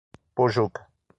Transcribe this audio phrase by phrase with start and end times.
[0.39, 0.89] Pojuca